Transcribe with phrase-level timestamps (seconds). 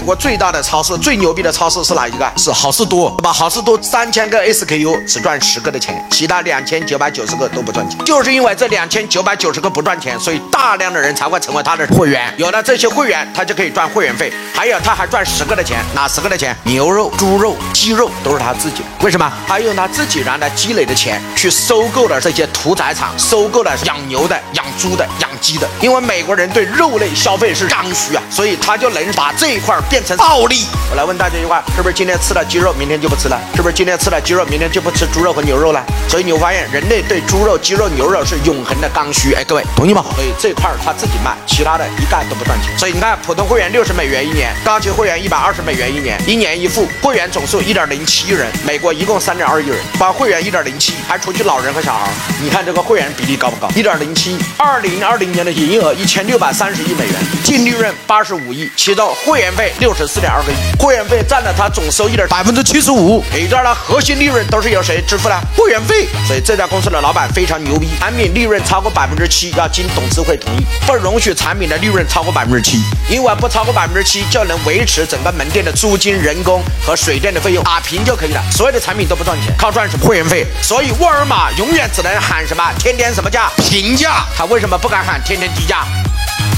[0.00, 2.32] 美国最大的超市、最牛逼的超市是哪一个？
[2.34, 3.30] 是好事多，对吧？
[3.30, 8.02] 好事多三千个 SKU 只赚十个的钱，其他两千九百九十个都不赚钱。
[8.02, 12.32] 就是因为这两千九百九十个不赚钱，所以大量的人才会成为他的会员。
[12.38, 16.56] 有了这些会员，他就可以赚会员费，还有他还赚十个的钱，哪十个的钱？
[16.64, 18.82] 牛肉、猪肉、鸡肉都是他自己。
[19.02, 19.30] 为什么？
[19.46, 25.68] 他用他自己原来积累的钱去收购了这些屠宰场，收购了养牛的、养猪的、养鸡的。
[25.82, 30.64] 因为美国人对肉类消费是刚需啊，所以他就能把这一块变成暴利。
[30.88, 33.38] 我来问大家一句话：是不是今天吃了鸡肉，明天就不吃了？
[33.56, 35.84] 是不是今天吃了鸡肉，明天就不吃猪肉和牛肉了？
[36.08, 39.34] 所以你会发现，人类对猪肉、鸡肉、牛肉是永恒的刚需。
[39.34, 40.04] 哎，各位同意吗？
[40.14, 42.76] 所以这块儿他自己卖，其他的一概都不赚钱。
[42.78, 52.08] 所以你看，普通会员六十美元一年，高级会员一百二十美元一年，一年一付，会员总数一点零七亿人，美国一共三点二亿人，把会员一点零七，还除去老人和小孩，
[52.40, 53.68] 你看这个会员比例高不高？
[53.74, 63.24] 一点零七，二零二零年的营业额一千六百三十亿美元，净利润八十五亿，其中会员费六十四点二个亿，会员费占了他总收益的百分之七十五。
[63.32, 65.40] 也就是呢，核心利润都是由谁支付的？
[65.56, 66.06] 会员费。
[66.26, 78.44] 所以这家公司的老板非常牛逼，产品利润超过百分之七要经董事会同意，不容许产品的利润超过百分之七，因为不超过百分之七就能维持整个门店的租金、人工和水电的费用，打平就可以了。
[78.52, 80.06] 所有的产品都不赚钱，靠赚什么？
[80.06, 80.46] 会员费。
[80.62, 82.62] 所以沃尔玛永远只能喊什么？
[82.78, 83.50] 天天什么价？
[83.56, 84.26] 平价。
[84.36, 85.86] 他为什么不敢喊天天低价？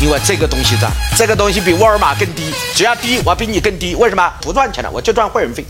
[0.02, 3.94] 因为这个东西在，这个东西比沃尔玛更低，只要低，我比你更低。
[3.94, 4.32] 为什么？
[4.40, 5.64] 不赚钱了，我就赚会员费。